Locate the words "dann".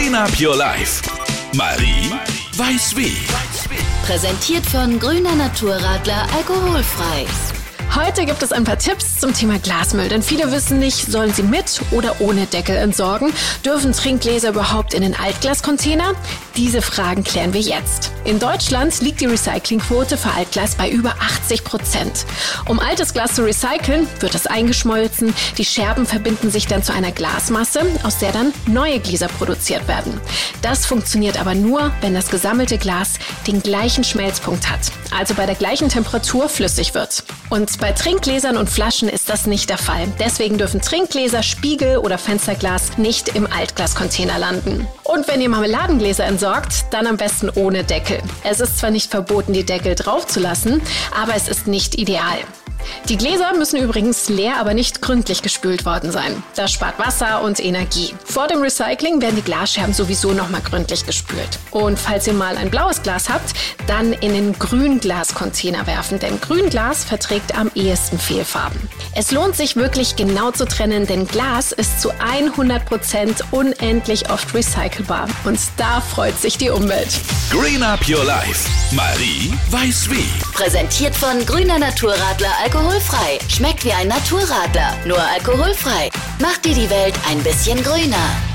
26.66-26.82, 28.32-28.52, 46.92-47.08, 63.86-64.12